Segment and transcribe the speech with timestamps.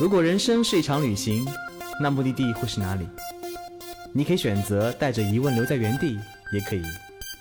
[0.00, 1.46] 如果人生是一场旅行，
[2.00, 3.06] 那目的地会是哪里？
[4.14, 6.18] 你可以选择带着疑问留在原地，
[6.54, 6.80] 也可以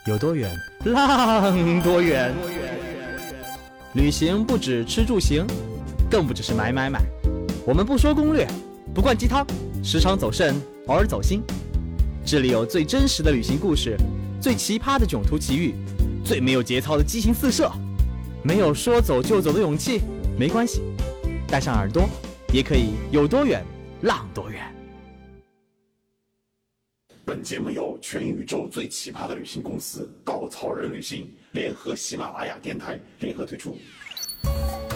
[0.05, 0.53] 有多远
[0.83, 2.35] 浪多远。
[3.93, 5.47] 旅行不止吃住行，
[6.11, 6.99] 更不只是买买买。
[7.65, 8.45] 我们不说攻略，
[8.93, 9.47] 不灌鸡汤，
[9.81, 10.53] 时常走肾，
[10.87, 11.41] 偶尔走心。
[12.25, 13.95] 这里有最真实的旅行故事，
[14.41, 15.73] 最奇葩的囧途奇遇，
[16.25, 17.71] 最没有节操的激情四射。
[18.43, 20.01] 没有说走就走的勇气，
[20.37, 20.81] 没关系，
[21.47, 22.07] 带上耳朵，
[22.51, 23.63] 也可以有多远
[24.01, 24.59] 浪多远。
[27.23, 33.77] 本节目由全宇宙最奇葩的旅行公司稻草人旅行联合喜马拉雅电台联合推出。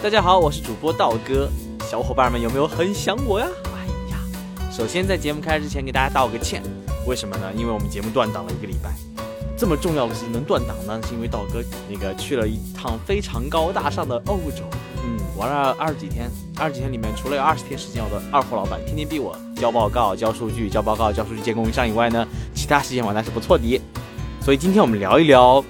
[0.02, 1.48] 大家好，我是主播道哥，
[1.88, 3.46] 小伙伴们有没有很想我呀？
[3.66, 4.18] 哎呀，
[4.72, 6.60] 首先在节目开始之前给大家道个歉，
[7.06, 7.52] 为什么呢？
[7.54, 8.92] 因为我们节目断档了一个礼拜。
[9.56, 14.64] 这么重要的事情能断档呢，是因为道哥那个去了一趟非常高大上的欧洲，
[15.04, 23.80] 嗯，玩了二十几天，二十几天里面除了有二十天时间我的二货老板天天逼我交报告、交数据、交报告、交数据、监供应商以外呢，其他时间玩的是不错的。
[24.40, 25.62] 所以今天我们聊一聊，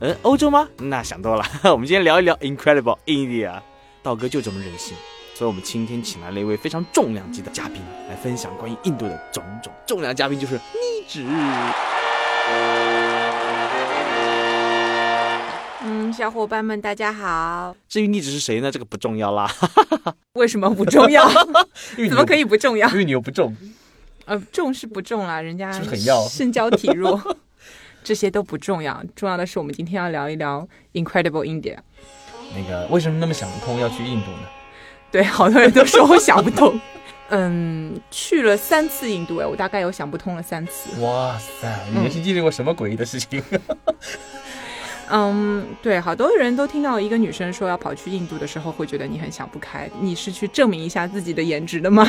[0.00, 0.68] 嗯，欧洲吗？
[0.78, 3.60] 那想多了， 我们今天聊一聊 Incredible India。
[4.02, 4.96] 道哥就这么任性，
[5.34, 9.72] 所以我们今天请来了一位非常重量级的嘉宾来分享关于印度的种种。
[9.86, 11.24] 重量嘉宾就是妮子。
[16.08, 17.76] 嗯，小伙伴们，大家好。
[17.86, 18.70] 至于你只是谁呢？
[18.70, 19.46] 这个不重要啦。
[20.32, 21.28] 为什么不重要？
[21.28, 22.88] 怎 怎么可以不重要？
[22.88, 23.54] 因为你又不重。
[24.24, 27.36] 呃，重是不重啦，人家是很要身娇体弱，
[28.02, 29.04] 这些都不重要。
[29.14, 31.76] 重要的是，我们今天要聊一聊 Incredible India。
[32.56, 34.48] 那个为什么那么想不通要去印度呢？
[35.10, 36.80] 对，好多人都说我想不通。
[37.30, 40.98] 嗯，去了三次印度，哎，我大概有想不通了三次。
[41.02, 43.42] 哇塞，你年轻经历过什么诡异的事情？
[43.50, 43.60] 嗯，
[45.82, 49.90] 对，好多人都听到一个女生说要跑去印度的时候，会觉得你很想不开。
[50.00, 52.06] 你是去证明一下自己的颜值的吗？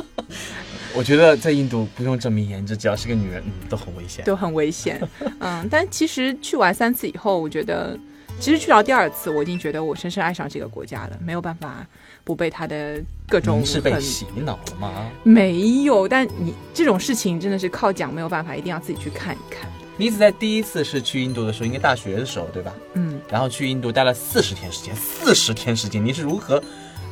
[0.94, 4.24] 我觉得在印度不用证明颜值，只要是个女人，嗯，都很危险。
[4.24, 5.00] 都很危险。
[5.40, 7.98] 嗯，但其实去完三次以后，我觉得，
[8.40, 11.86] 其实去到第二次，我已经觉得我深深爱上这个国家了，没有办法
[12.24, 12.98] 不被它的
[13.28, 15.10] 各种是被洗脑了吗？
[15.22, 16.08] 没有。
[16.08, 19.70] 但你这种事情真的是靠讲没有办法，一定要自己去看一看。
[19.96, 22.72] 妮子在第一次是去印度的时候，应该大学的时候对吧？
[22.94, 26.62] 嗯，然后去印度待了四十天时间，四十天时间，你是如何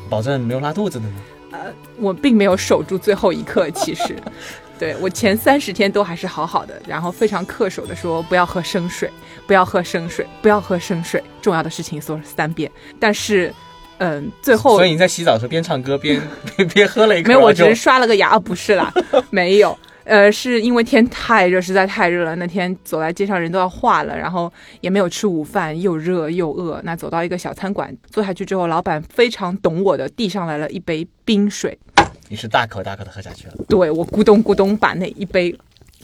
[0.09, 1.15] 保证没有拉肚子的呢？
[1.53, 4.17] 呃我并没有守住最后一刻，其实。
[4.77, 9.09] 对我前三十天都还是好好的，然后非常恪守的说不要喝生水，
[9.47, 12.69] 不要喝生水，不要喝生水，重要的事情说了三遍。
[12.99, 13.55] 但是，
[13.99, 16.21] 嗯，最后所以你在洗澡的时候边唱歌边
[16.57, 18.93] 边 边喝了一口，没有，我只是刷了个牙，啊不是啦，
[19.31, 19.79] 没有。
[20.05, 22.37] 呃，是因为天太热，实在太热了。
[22.37, 26.81] 那天走在街上人都要化了，然后也没有吃午饭，又热又饿。
[26.85, 31.79] 那走到一个小餐馆，坐下去之后，老板非常懂我的，递上来了一杯冰水。
[32.29, 33.55] 你是大口大口的喝下去了。
[33.69, 35.55] 对我咕咚咕咚把那一杯，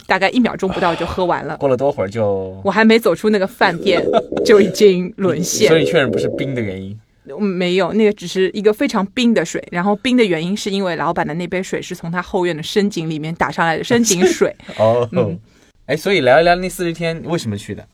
[0.07, 1.57] 大概一秒钟不到就喝完了。
[1.59, 4.03] 过了多会儿就，我还没走出那个饭店，
[4.45, 5.69] 就已经沦陷。
[5.69, 6.99] 所以确认不是冰的原因。
[7.27, 14.55] 嗯没有，那个只是一个非常冰的水，然后冰的原因是因为老板的那杯水是从他后院的深井里面打上来的深井水。
[14.79, 15.39] 哦，嗯
[15.87, 17.87] 哎，所以聊一聊那四十天为什么去的？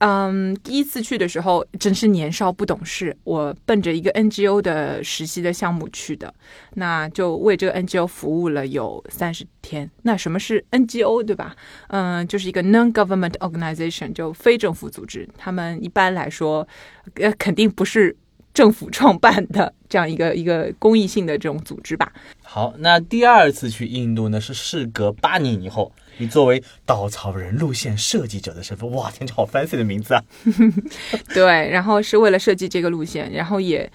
[0.00, 6.32] 嗯，第一次去的时候真是年少不懂事，我奔着一个 NGO 的实习的项目去的，
[6.74, 9.90] 那就为这个 NGO 服务了有三十天。
[10.02, 11.56] 那什么是 NGO 对吧？
[11.88, 15.28] 嗯，就是一个 non-government organization，就非政府组织。
[15.36, 16.68] 他们一般来说，
[17.14, 18.16] 呃，肯定不是
[18.58, 22.12] 政府创办的这样一个一个公益性的这种组织吧。
[22.42, 25.92] 好，那第二次去印度呢，是事隔八年以后。
[26.18, 30.22] 你作为稻草人路线设计者的身份，哇，听着好 fancy 的名字啊！
[31.32, 33.90] 对，然后是为了设计这个路线，然后也，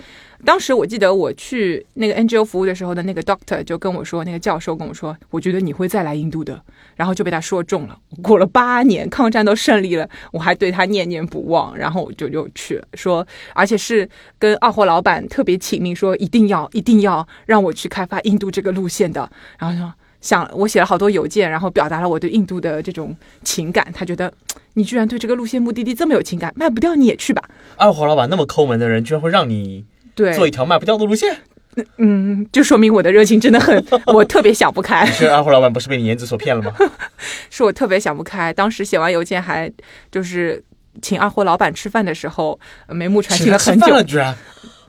[0.46, 6.62] 当时我记得我去那个 NGO 服务的时候的那个 doctor 就跟我说，那个教授跟我说，我觉得你会再来印度的，
[6.96, 8.00] 然后就被他说中了。
[8.22, 19.94] 过了八年，抗战都胜利了，我还对他念念不忘，然后我就又去，说，而且是跟二货老板特别请命，说一定要一定要让我去开发印度这个路线的，然后说。
[20.24, 23.86] 想我写了好多邮件，然后表达了我对印度的这种情感。
[23.94, 24.34] 他觉得
[24.74, 27.44] 你居然对这个路线目的地这么有情感，卖不掉你也去吧。
[27.76, 29.86] 二货老板那么抠门的人，居然会让你
[30.16, 31.38] 对，做一条卖不掉的路线？
[31.98, 36.74] 嗯，就说明我的热情真的很，我特别想不开，是二货老板不是被你颜值所骗了吗？
[37.50, 38.54] 是我特别想不开。
[38.54, 39.72] 当时写完邮件还
[40.12, 40.64] 就是
[41.02, 44.30] 请二货老板吃饭的时候，呃眉目传情了很久居然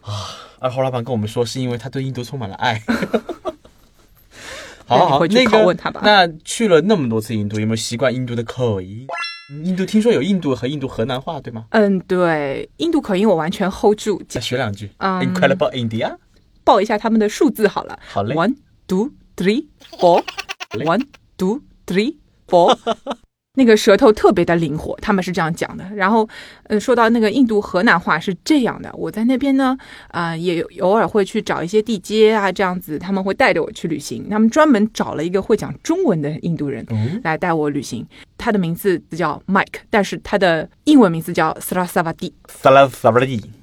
[0.02, 0.12] 啊！
[0.60, 2.80] 二货老板跟我们说，是因为他对印度充满了爱。
[4.86, 9.06] 好好好，那个拷问他吧那去了那么多次印度，有没有习惯印度的口音？
[9.64, 11.66] 印度听说有印度和印度河南话，对吗？
[11.70, 14.22] 嗯，对，印度口音我完全 hold 住。
[14.28, 14.90] 再学两句。
[14.98, 16.16] 嗯 Incredible India。
[16.64, 17.98] 报一下他们的数字好了。
[18.10, 19.66] 好嘞 One, two, three,
[19.98, 20.22] four.
[20.70, 22.16] One, two, three,
[22.48, 22.76] four.
[23.54, 25.84] 那个舌头特别的灵活，他们是这样讲的。
[25.94, 26.28] 然后，
[26.64, 29.76] 呃，说到那个印度河南话是这样的，我在那边呢，
[30.08, 34.28] 啊、也有偶尔会去找一些地接啊，这样子他们会带着我去旅行。
[34.28, 36.84] 他们专门找了一个会讲中文的印度人
[37.22, 38.04] 来带我旅行，
[38.36, 41.56] 他的名字叫 Mike，但是他的英文名字叫
[42.16, 42.34] 蒂，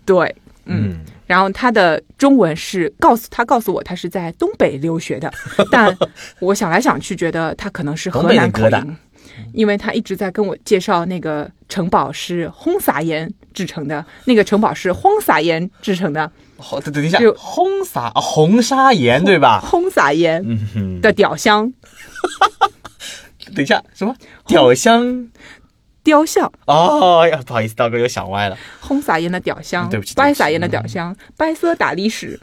[0.06, 0.34] 对，
[0.66, 5.32] 嗯，然后他的中文是告诉他告诉我他是在东北留学的，
[5.70, 5.94] 但
[6.40, 8.98] 我想来想去，觉得他可能是河南口音，
[9.54, 19.60] 因为他一直在跟我介绍那个城堡是轰撒盐制成的，那个城堡是轰撒盐制成的，好，等等一下就，红撒啊红砂盐对吧？
[19.62, 20.44] 轰撒盐
[21.02, 21.72] 的雕像，
[23.56, 24.16] 等一下，什么
[24.48, 25.30] 雕像？
[26.04, 32.40] 雕像，哦呀，不好意思，道哥又想歪了，轰撒盐的雕像，嗯对不起对不起白撒盐的雕像，白色大理石。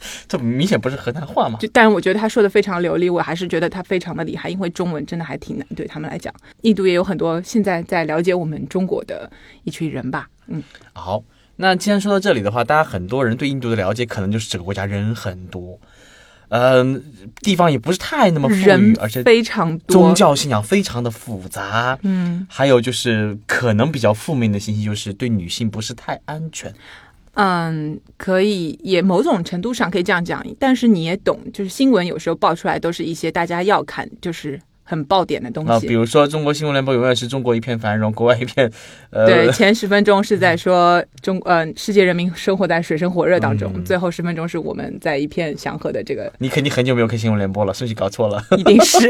[0.26, 1.58] 这明显不是河南话嘛？
[1.58, 6.34] 就，但是我觉得他说的非常流利，我还是觉得他非常的厉害，因为中文真的还挺难对他们来讲。
[6.62, 9.30] 印度也有很多现在在了解我们中国的
[9.64, 10.62] 一群人吧，嗯，
[10.92, 11.22] 好，
[11.56, 15.78] 那既然说到这里的话，大家很多人对印度的了解，可能就是这个国家人很多，
[16.48, 17.02] 嗯、
[17.42, 21.98] 地方也不是太那么富裕，而且非常多，宗教信仰非常的复杂。
[22.02, 26.74] 嗯还有就是可能比较负面的信息，就是对女性不是太安全。
[27.34, 34.60] 嗯，可以，也某种程度上可以这样讲，但是你也懂，就是新闻有时候爆出来都是一些大家要看，就是
[34.90, 35.94] 很爆点的东啊，比。
[35.94, 38.68] 如说中国新闻联播永远是中国一片繁荣，国外一片
[39.10, 48.42] 呃，对，前十分钟是在说中呃世界人民生活在水深火热当中，嗯最后十分钟是我们在一片祥和的这个你肯定很久没有看新闻联播了，顺序搞错了。
[48.58, 49.08] 一定是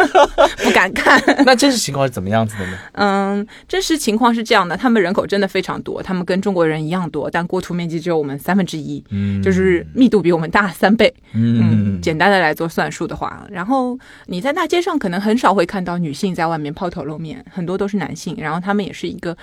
[0.64, 1.22] 不敢看。
[1.44, 2.78] 那真实情况是怎么样子的呢？
[2.92, 11.12] 嗯，真实情况是这样的，他们人口真的非常多，他们跟中国人一样多，但国土面积只有我们三分之一，嗯就是密度比我们大三倍。
[11.34, 18.36] 嗯简单的来做算术的话，然后你在大街上可能很少会看到女性在外面抛头露面，很多都是男性。
[18.38, 19.36] 然后他们也是一个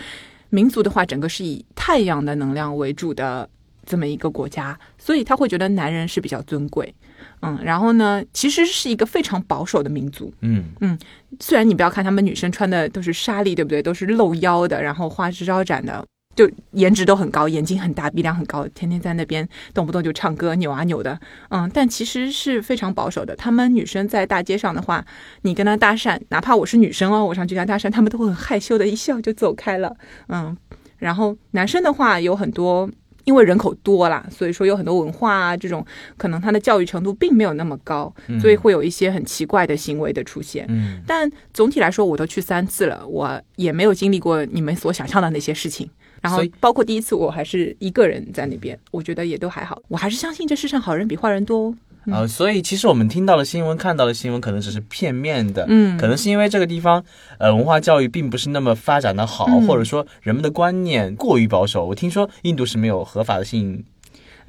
[0.51, 3.49] 民族的话，整个是以太阳的能量为主的
[3.85, 6.95] 这么一个国家，所以他会觉得男人是比较尊贵。
[7.41, 10.33] 嗯，然后呢，其实是一个非常保守的民族。
[10.39, 10.97] 嗯嗯
[11.41, 13.83] 虽然你不要看他们女生穿的都是纱丽，对不对？
[13.83, 16.05] 都是露腰的，然后花枝招展的，
[16.35, 23.35] 就颜值都很高，眼睛很大，鼻梁很高，天天在那边动不动就唱歌扭啊扭的，嗯，但其实是非常保守的。
[23.35, 25.03] 他们女生在大街上的话，
[25.41, 29.93] 你跟她搭讪，哪怕我是女生哦，我上去跟她搭讪，他们都会很害羞的一笑就走开了，
[30.29, 30.55] 嗯。
[30.97, 32.89] 然后男生的话有很多。
[33.25, 35.85] 因为人口多啦，所以说有很多文化啊，这种
[36.17, 38.11] 可能他的教育程度并没有那么高，
[38.41, 40.65] 所以会有一些很奇怪的行为的出现。
[40.67, 45.87] 嗯但总体来说，我都去三次了，我也没有经历过你们所想象的那些事情。
[46.21, 49.81] 然后包括第一次，我还是一个人在那边，我觉得也都还好。
[49.87, 51.75] 我还是相信这世上好人比坏人多哦。
[52.11, 57.03] 啊、所以其实我们听到的新闻、看到的新闻，可能只是片面的，嗯可能是因为这个地方，
[57.37, 61.85] 呃，文化教育并不是那么发展的好，嗯或者说人们的观念过于保守。
[61.85, 63.83] 我听说印度是没有合法的性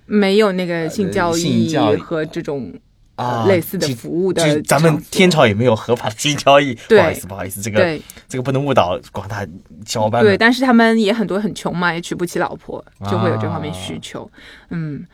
[0.06, 2.72] 没有那个性教育和这种
[3.20, 9.46] 啊类似的服务的咱们天朝也没有合法的性交易，不好意思，不好意思，这个对这个不能误导广大
[9.86, 14.30] 小伙伴对，但是他们也很多很穷嘛，也娶不起老婆，就会有这方面啊需求。
[14.70, 15.04] 嗯，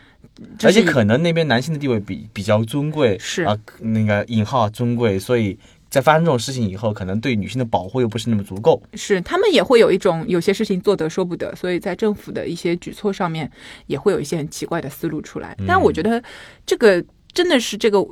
[0.62, 5.58] 而且可能那边男性的地位比比较尊贵，是啊，那个引号尊贵，所以
[5.88, 8.82] 在发生这种事情以后，可能对女性的保护又不是那么足够。
[8.94, 13.50] 是，他们也会有一种有些事情做得说不得，所以在政府的一些举措上面
[13.86, 15.56] 也会有一些很奇怪的思路出来。
[15.66, 16.22] 但我觉得
[16.66, 17.02] 这个
[17.36, 18.04] 真的是这个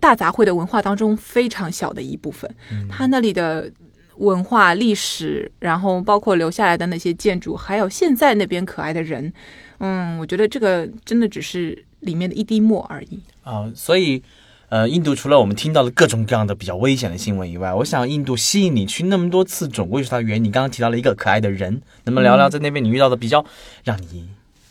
[0.00, 2.52] 大杂烩的文化当中非常小的一部分，
[2.88, 3.70] 它那里的。
[4.16, 9.32] 文化历史，然后包括留下来的那些建筑，还有现在那边可爱的人，
[9.78, 13.18] 嗯，我觉得这个真的只是里面的一滴墨而已。
[13.44, 14.22] 啊、所以，
[14.68, 20.44] 呃，印度除了我们听到的各种各样的比较危险的新闻以外，我想印度吸引你去那么多次，总归是它的原因。
[20.44, 23.42] 你刚刚提到了一个可爱的人，能不能聊聊在那边你遇到的比较
[23.84, 24.28] 让你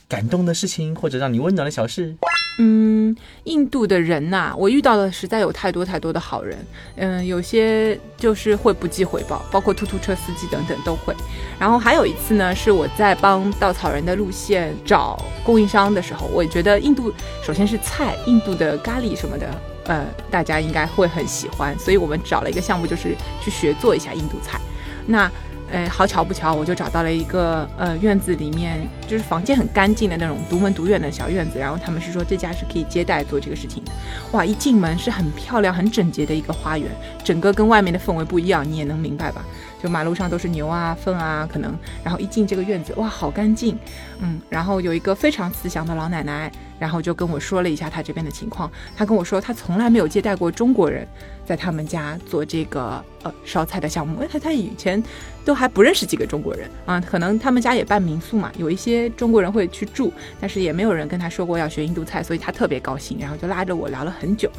[0.07, 2.15] 感动的事情，或者让你温暖的小事？
[2.61, 6.57] 嗯，印度的人呐、我遇到的实在有太多太多的好人。
[6.97, 11.15] 嗯，有些就是会不计回报，包括突突车司机等等都会。
[11.57, 19.47] 然后还有一次呢，是我在帮稻草人的路线找供应商的时候，我觉得印度首先是菜，印度的咖喱什么的。
[19.85, 24.59] 呃，大家应该会很喜欢，所以我们找了一个项目，就是去学做一下印度菜。
[25.07, 25.31] 那
[25.71, 33.91] 哎，好巧不巧，我就找到了一个呃院子里面，就是房间很干净的那种独门独院的小院子，然后他们是说这家是可以接待做这个事情的。
[34.31, 36.89] 哇，一进门是很漂亮、很整洁的一个花园，
[37.23, 39.43] 整个跟外面的氛围不一样，你也能明白吧？
[39.81, 41.73] 就马路上都是牛啊、粪啊，可能，
[42.03, 43.77] 然后一进这个院子，哇，好干净，
[44.19, 51.07] 嗯，然后有一个非常慈祥的老奶奶，然后就跟我说了一下他这边的情况，他跟我说他从来没有接待过中国人
[51.45, 55.03] 在他们家做这个呃烧菜的项目，因为他以前
[55.43, 64.49] 都还不认识几个中国人啊，可能他们家也办民宿嘛，有一些中国人会去住，但是也没有人跟他说过要学印度菜，所以他特别高兴，然后就拉着我聊了很久，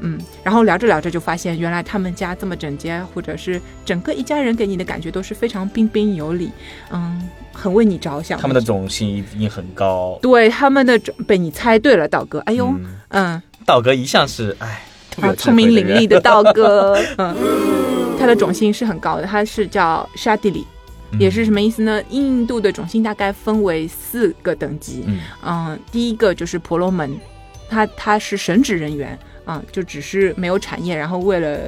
[0.00, 6.50] 嗯，然后聊着聊着就发现原来他们家这么整洁，或者是整个一家人给你的感觉都是非常彬彬有礼，
[6.90, 8.38] 嗯，很为你着想。
[8.38, 10.18] 他们的种姓一定很高。
[10.22, 12.86] 对他们的种被你猜对了，道哥，哎呦，嗯。
[13.10, 14.82] 嗯，道哥一向是哎，
[15.36, 17.34] 聪明伶俐的道哥， 嗯，
[18.18, 20.66] 他的种姓是很高的，他是叫沙地里，
[21.18, 22.02] 也是什么意思呢？
[22.10, 25.20] 印度的种姓大概分为四个等级，嗯。
[25.44, 27.18] 嗯，第一个就是婆罗门，
[27.68, 31.58] 他他是神职人员啊、就只是没有产业，然后为了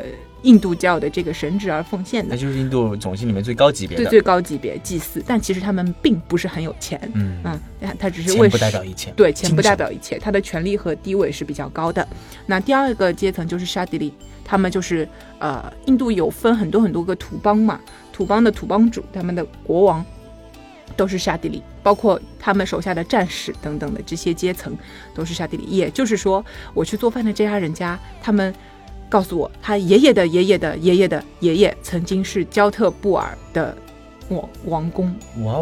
[0.43, 4.05] 印度教的这个神职而奉献的，那就是印度种姓里面最高级别的。
[4.05, 9.11] 最最高级别祭祀，但其实他们并不是很有钱，嗯，嗯，他他只是为钱不代表一切。
[9.17, 12.07] 对，钱不代表一切，他的权力和地位是比较高的。
[12.47, 17.81] 那第二个阶层就是沙迪里，他们就是呃，印度有分很多很多个土邦嘛，
[18.13, 20.05] 土邦的土邦主，他们的国王
[20.97, 24.77] 都是沙迪里，包括他们手下的战士等等的这些阶层
[25.15, 25.65] 都是沙迪里。
[25.65, 26.45] 也就是说，
[26.75, 28.53] 我去做饭的这家人家，他们
[29.11, 33.77] 告诉我，他爷爷的爷爷的爷爷的爷爷曾经是焦特布尔的
[34.29, 35.15] 王王公，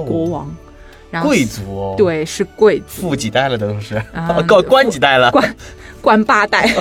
[0.06, 0.54] 国王，
[1.10, 3.08] 然后贵族哦，，对是贵族。
[3.08, 5.30] 富几代了都是，啊官官几代了。
[5.32, 5.56] 官
[6.00, 6.72] 官八代。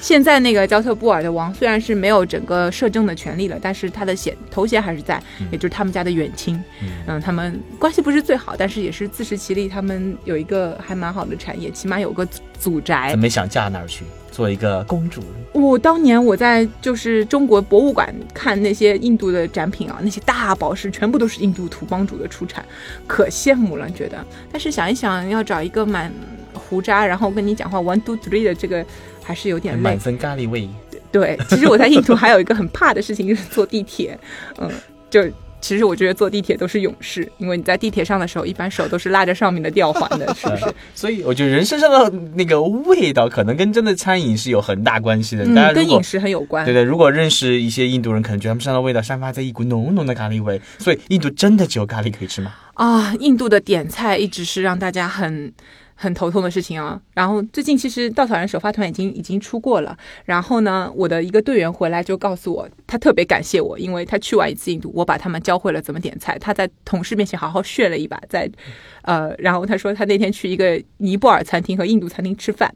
[0.00, 6.54] 现在那个焦特布尔的王虽然是没有整个摄政的权利了，但是他的衔头衔还是在，也就是他们家的远亲。
[6.82, 9.68] 嗯嗯，他们关系不是最好，但是也是自食其力。
[9.68, 13.18] 他们有一个还蛮好的产业，起码有个祖祖宅怎。
[13.18, 15.22] 么没想嫁那儿去，做一个公主？
[15.52, 22.64] 我当年我在就是中国博物馆看那些印度的展品啊，那些大宝石全部都是印度土邦主的出产，
[23.06, 24.24] 可羡慕了，觉得。
[24.52, 26.12] 但是想一想，要找一个满
[26.52, 28.84] 胡渣，然后跟你讲话 one two three 的这个，
[29.26, 29.98] 还是有点累满。
[29.98, 30.68] 分咖喱味。
[31.10, 34.18] 对，其实我在印度还有一个很怕的事情，就是坐地铁。
[34.58, 34.70] 嗯，
[35.10, 35.24] 就
[35.60, 40.64] 其实我觉得坐地铁都是勇士，因为你在地铁上的时候，一般手都是拉着上面的吊环的，是不是？
[40.94, 45.44] 所以我觉得人身上的那个味道，可能跟真的餐饮是有很大关系的。
[45.44, 46.74] 嗯大家，跟饮食很有关对。
[46.74, 50.60] 对，如果认识一些印度人，可能觉得他们身上的味道散发着一股浓浓的咖喱味。
[50.78, 52.52] 所以印度真的只有咖喱可以吃吗？
[52.74, 55.50] 啊，印度的点菜一直是让大家很
[55.96, 57.00] 很头痛的事情啊。
[57.12, 66.38] 然后最近其实稻草人首发团已经已经出过了，然后呢，我的一个队员回来就告诉我，他特别感谢我，因为他去完一次印度，我把他们教会了怎么点菜。
[66.38, 68.48] 他在同事面前好好炫了一把，在
[69.02, 72.72] 呃，然后他说他那天去一个尼泊尔餐厅和印度餐厅吃饭，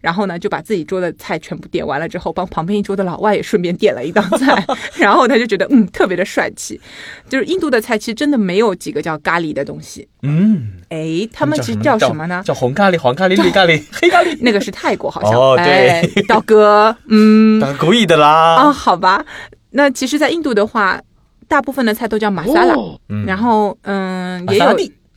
[0.00, 4.66] 然后呢就把自己桌的菜全部点完了之后，帮旁边一桌的老外也顺便点了一道菜，
[4.98, 6.80] 然后他就觉得嗯特别的帅气。
[7.28, 10.08] 就是印度的菜其实真的没有几个叫咖喱的东西。
[10.22, 12.42] 嗯，哎，他们其实叫叫什么呢？
[12.44, 14.36] 叫红咖喱、黄咖喱、绿咖喱、 黑咖喱。
[14.40, 15.32] 那个是泰国好像。
[15.38, 18.54] 哦对哎，道哥， 嗯，故意的啦。
[18.56, 19.22] 啊，好吧。
[19.70, 20.98] 那其实，在印度的话，
[21.46, 22.74] 大部分的菜都叫玛莎拉，
[23.10, 24.64] 嗯然后嗯，也有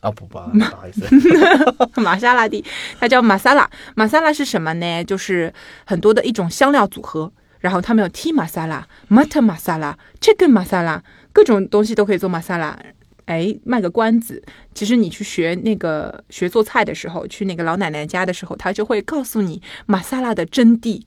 [0.00, 2.62] 啊不吧 不好意思，玛莎拉蒂，
[3.00, 3.68] 它叫玛莎拉。
[3.94, 5.02] 玛莎拉是什么呢？
[5.04, 5.52] 就是
[5.86, 7.32] 很多的一种香料组合。
[7.60, 11.02] 然后他们有 tea 玛莎拉、mutton 玛莎拉、chicken 玛莎拉，
[11.32, 12.78] 各种东西都可以做玛莎拉。
[13.28, 14.42] 哎，卖个关子，
[14.74, 21.02] 其实你去学那个学做菜的时候，去那个老奶奶家的时候，她就会告诉你玛萨拉的真谛。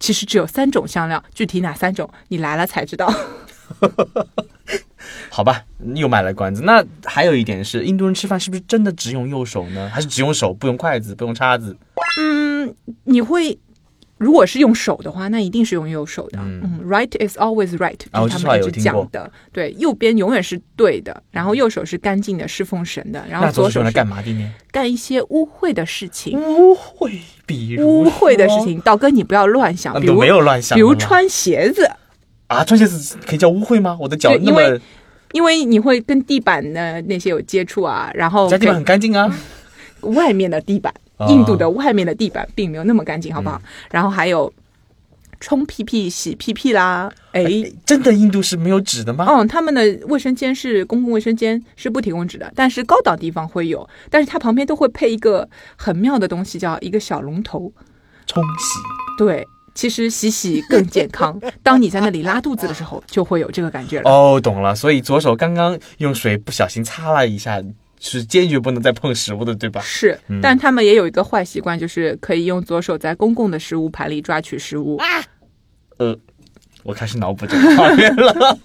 [0.00, 3.12] 其实只有三种香料，具体哪三种，你来了才知道。
[5.28, 5.64] 好吧，
[5.94, 6.62] 又卖了关子。
[6.62, 9.90] 那还有一点是，印度人吃饭是不是真的只用右手呢？
[9.92, 11.76] 还是只用手，不用筷子，不用叉子？
[12.18, 13.58] 嗯，你会
[14.18, 16.38] 如果是用手的话，那一定是用右手的。
[16.40, 19.30] 嗯嗯 r i g h t is always right，啊我这句话这是他们一直讲的。
[19.52, 24.50] 对，右边永远是对的，然后右手是干净的，侍奉神的，然后左手来干嘛的呢？
[24.70, 26.38] 干一些污秽的事情。
[26.40, 31.90] 污秽，比如污秽的事情，道哥你不要乱想，比如啊没有乱想比如穿鞋子，
[32.46, 33.98] 啊，穿鞋子可以叫污秽吗？
[34.00, 34.80] 我的脚因那么，
[35.32, 39.30] 因为你会跟地板的那些有接触啊，然后家地板很干净啊。
[40.02, 43.60] 外面的地板，哦印度的外面的地板并没有那么干净，好不好？
[43.90, 44.52] 然后还有
[45.40, 47.44] 冲屁屁、洗屁屁啦，哎。
[47.84, 49.26] 真的印度是没有纸的吗？
[49.28, 57.72] 嗯，他们的卫生间是公共卫生间，是不提供纸的，但是高档地方会有，但是它旁边都会配一个很妙的东西，叫一个小龙头。
[58.26, 58.78] 冲洗。
[59.18, 61.40] 对，其实洗洗更健康。
[61.62, 64.10] 当你在那里拉肚子的时候，就会有这个感觉了。
[64.10, 64.74] 哦，懂了。
[64.74, 67.62] 所以左手刚刚用水不小心擦了一下，
[68.00, 69.80] 是坚决不能再碰食物的，对吧？
[69.82, 74.96] 是，嗯但他们也有一个坏习惯，就是可以用左手在公共的食物盘里抓取食物。
[74.96, 75.06] 啊、
[75.98, 76.16] 呃
[76.84, 78.58] 我开始脑补这个画面了。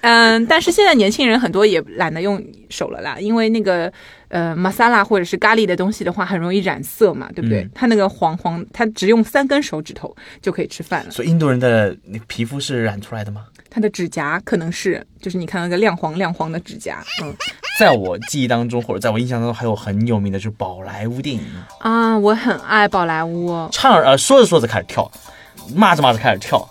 [0.00, 3.92] 嗯，但是现在年轻人很多也懒得用手了啦，因为那个
[4.28, 7.60] 呃玛莎拉或者是咖喱的东西的话，很容易染色嘛，对不对？
[7.60, 11.10] 嗯它那个黄黄，它只用三根手指头就可以吃饭了。
[11.10, 13.44] 所以印度人的那个皮肤是染出来的吗？
[13.76, 17.36] 它的指甲可能是，就是你看那个亮黄亮黄的指甲，嗯。
[17.78, 21.42] 在我记忆当中，或者在我印象当中，还有很有名的就是宝莱坞电影，
[21.80, 25.12] 啊，我很爱宝莱坞哦，唱着呃说着说着开始跳，
[25.74, 26.66] 骂着骂着开始跳，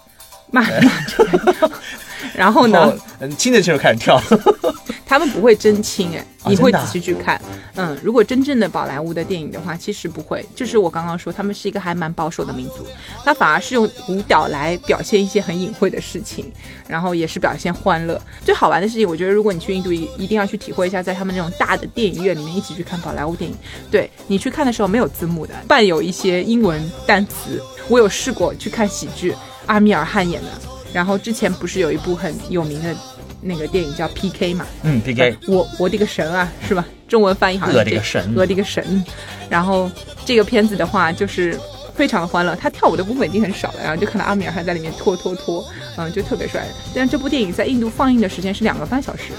[0.49, 1.71] 骂骂着，
[2.35, 2.93] 然后呢？
[3.19, 4.21] 嗯，亲着亲着开始跳，
[5.05, 7.39] 他们不会真亲哎，啊你会仔细去看。
[7.75, 10.45] 嗯，如果真正的宝莱坞的电影的话，其实不会。
[10.55, 12.85] 就是我刚刚说，他们是一个还蛮保守的民族，
[13.23, 16.51] 他反而是用舞蹈来表现一些很隐晦的事情，
[16.87, 18.21] 然后也是表现欢乐。
[18.43, 23.55] 最好玩的事情，我觉得如果你去印度，一一定要去体会一下，在他们那种大的电影院里面一起去看宝莱坞电影。
[23.89, 27.61] 对你去看的时候没有字幕的，伴有一些英文单词。
[27.87, 29.33] 我有试过去看喜剧，
[29.67, 30.49] 阿米尔汗演的。
[30.95, 32.95] 然后之前不是有一部很有名的
[33.41, 34.65] 那个电影叫 PK 嘛？
[34.83, 36.85] 嗯，PK，我我的个神啊，是吧？
[37.05, 39.03] 中文翻译好像是我的个神我的个神。
[39.49, 39.91] 然后
[40.23, 41.59] 这个片子的话，就是
[41.93, 42.55] 非常的欢乐。
[42.55, 45.61] 他跳舞的部分已经很少了，然后就看到阿米尔汗在里面拖拖拖，
[45.97, 46.65] 嗯，就特别帅。
[46.95, 49.33] 但这部电影在印度放映的时间是两个半小时。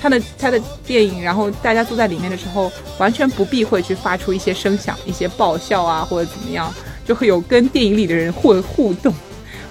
[0.00, 6.72] 他的他的电影，然后大家坐在里面的时候，完全不避讳去发出一些声响，一些爆笑啊或者怎么样，
[7.04, 9.12] 就会有跟电影里的人互互动。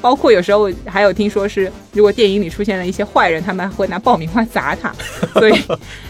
[0.06, 4.94] 包括有时候还有听说是，如果电影里出现了一些坏人，他们会拿爆米花砸他，
[5.34, 5.60] 所以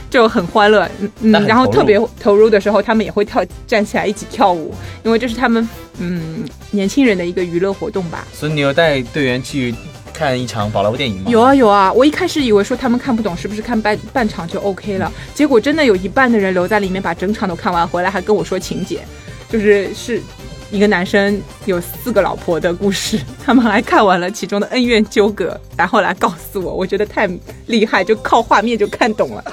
[0.09, 0.85] 就很欢乐。
[1.21, 4.75] 嗯然后特别投入的时候，他们也会跳站起来一起跳舞，
[5.05, 5.65] 因为这是他们
[5.97, 8.27] 嗯年轻人的一个娱乐活动吧。
[8.33, 9.73] 所以你有带队员去
[10.13, 11.31] 看一场宝莱坞电影吗？
[11.31, 15.09] 有啊有啊，我一开始以为说他们看不懂，是不是看半半场就 OK 了？
[15.33, 18.99] 结果真的有一半的人留在里面把整场都看完，回来还跟我说情节，
[19.49, 20.21] 就是是
[20.75, 27.29] 一个男生有四个老婆的故事，他们还看完了其中的恩怨纠葛，然后来告诉我，我觉得太
[27.67, 29.41] 厉害，就靠画面就看懂了。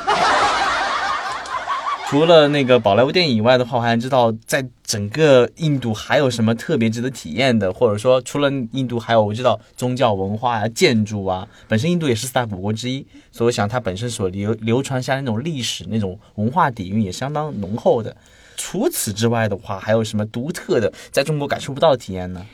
[2.11, 11.47] 除了那个宝莱坞电影以外的话，我还知道在整个印度还有什么特别值得体验的，或者说除了印度，还有我知道宗教文化啊、建筑啊。
[11.69, 18.15] 本身印度也是四大古国之一，所以我想它本身所流流传下来那种历史、那种文化底蕴也相当浓厚的。
[18.57, 22.45] 除此之外的话，还有什么独特的在中国感受不到的体验呢？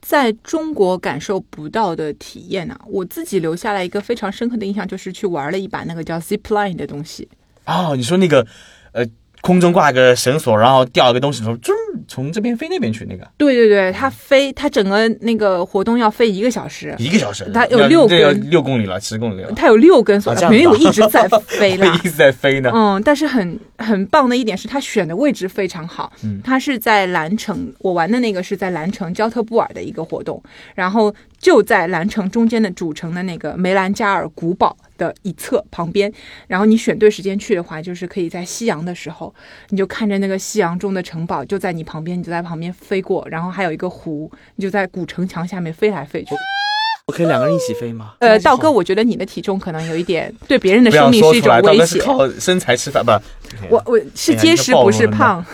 [0.00, 7.26] 在中国感受不到的体验啊，我自己留下来一个非常深刻的印象，就是去玩了一把那个叫 zip line 的东西。
[7.64, 8.46] 哦，你说那个
[8.92, 9.02] 呃，
[9.40, 11.72] 空中挂个绳索，然后吊一个东西，从啾
[12.08, 21.98] 从这边飞那边去那个，对对对，它飞，它整个那个活动要飞一个小时，一个小时，它有六这要六公里了，十公里了，它有六根索道，没有一直在飞啦会 一。
[22.02, 22.70] 直在飞呢。
[22.74, 26.12] 嗯，但是很很棒的一点是，它选的位置非常好。
[26.22, 30.42] 嗯它是在蓝城，我玩的那个是在蓝城焦特布尔的一个活动，
[30.74, 36.12] 然后就在蓝城中间的主城的那个梅兰加尔古堡的一侧旁边。
[36.48, 39.32] 然后你选对时间去的话，就是可以在夕阳的时候，
[39.68, 46.34] 你就看着那个夕阳中的城堡就在你旁边，你就在旁边飞过，然后还有一个湖，你就在古城墙下面飞来飞去。
[47.06, 48.14] 我可以两个人一起飞吗？
[48.20, 52.00] 呃，道哥，我觉得你的体重可能有一点对别人的生命是一种威胁。
[52.00, 53.12] 靠身材吃饭，不，
[53.68, 55.44] 我我是结实不是胖，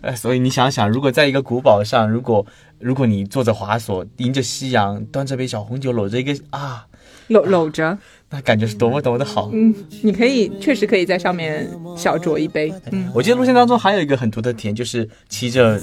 [0.00, 2.46] 呃， 所以你想想，如果在一个古堡上，如果
[2.78, 6.86] 如果你坐着滑索，迎着夕阳，端着杯小红酒，搂着一个啊，
[7.28, 7.96] 搂搂着，
[8.30, 9.50] 那感觉是多么多么的好。
[9.52, 15.80] 嗯，你可以确实可以在上面小酌一杯，嗯，我记得路线当中还有一个很独特的体验，就是骑着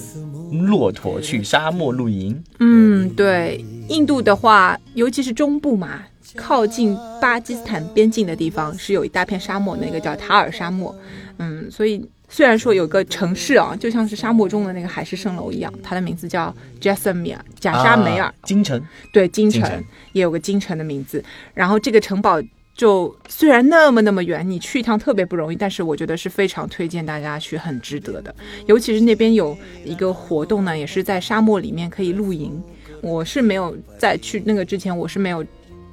[0.67, 2.41] 骆驼去沙漠露营。
[2.60, 6.02] 嗯，对，印度的话，尤其是中部嘛，
[6.36, 10.95] 靠近巴基斯坦边境的地方是有一大片沙漠，那个叫塔尔沙漠，
[11.38, 21.24] 嗯，所以虽然说有个城市啊，就像是沙漠中的那个海市蜃楼一样，它的名字叫 Jaisalmer 贾沙梅尔，啊京城，对，京城京城也有个京城的名字。
[21.54, 22.42] 然后这个城堡
[22.76, 28.34] 就虽然那么那么远，你去一趟特别不容易，但是我觉得是非常推荐大家去，很值得的。
[28.68, 32.62] 尤其是那边有一个活动呢，也是在沙漠里面可以露营。
[33.02, 35.44] 我是没有在去那个之前，我是没有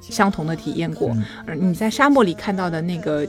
[0.01, 1.09] 相同的体验过。
[1.47, 3.27] 嗯，你在沙漠里看到的那个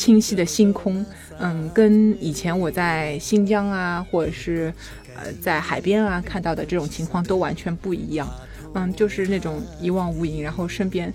[0.00, 1.04] 清晰的星空，
[1.38, 4.72] 嗯，跟以前我在新疆啊，或者是
[5.14, 8.26] 呃在海边啊看到的这种情况都完全不一样。
[8.72, 11.12] 嗯，就是那种一望无垠，然后身边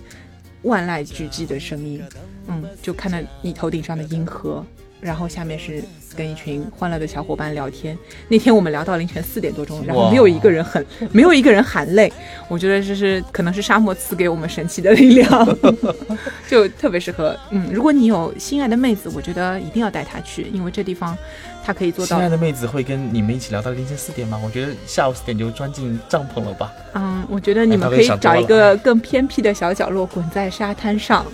[0.62, 2.00] 万籁俱寂的声音，
[2.46, 4.64] 嗯，就看到你头顶上的银河，
[5.06, 5.82] 然后下面是
[6.16, 7.96] 跟一群欢乐的小伙伴聊天。
[8.26, 12.12] 那天我们聊到凌晨四点多钟，然后没有一个人很，没有一个人喊累。
[12.48, 15.58] 我觉得这是可能是沙漠赐给我们神奇的力量，
[16.50, 17.38] 就特别适合。
[17.50, 21.16] 嗯，如果你有心爱的妹子，我觉得一定要带她去，因为这地方
[21.64, 22.28] 她可以做到心爱。
[22.28, 24.40] 的妹子会跟你们一起聊到凌晨四点吗？
[24.44, 26.72] 我觉得下午四点就钻进帐篷了吧。
[26.94, 31.24] 嗯，我觉得你们可以找一个更偏僻的小角落，滚在沙滩上。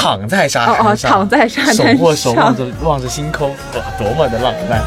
[0.00, 2.56] 躺在沙哦哦，滩上，躺在沙滩手握手望。
[2.56, 4.80] 着望着星空，哇，多么的浪漫！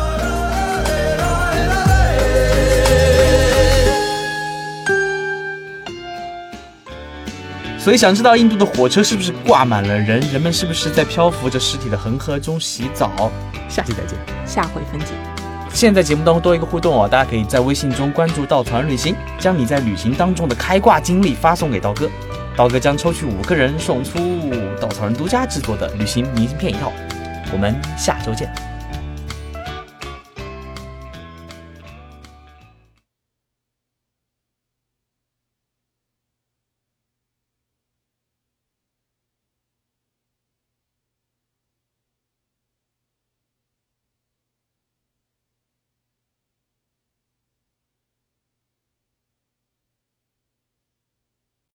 [7.77, 13.11] 所以想知道印度的火车是不是挂满了人，人们是不是在漂浮着尸体的恒河中洗澡？
[13.67, 14.17] 下期再见。
[14.45, 15.07] 下回分解。
[15.73, 22.09] 现在节目当中多一个互动哦，大家可以在微信中关注“稻团旅行”，将你在旅行当中的开挂经历发送给刀哥，
[22.55, 24.19] 刀哥将抽取五个人送出
[24.79, 26.91] 稻草人独家制作的旅行明信片一套。
[27.53, 28.70] 我们下周见。